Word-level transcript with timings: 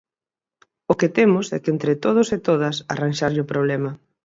O 0.91 0.93
que 0.99 1.09
temos 1.17 1.45
é 1.55 1.57
que, 1.63 1.71
entre 1.75 1.93
todos 2.05 2.27
e 2.29 2.33
entre 2.33 2.45
todas, 2.47 2.75
arranxarlle 2.93 3.43
o 3.45 3.49
problema. 3.53 3.91